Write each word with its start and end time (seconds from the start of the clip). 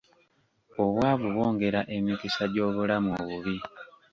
Obwavu 0.83 1.25
bwongera 1.33 1.79
emikisa 1.97 2.43
gy'obulamu 2.53 3.09
obubi.. 3.21 3.55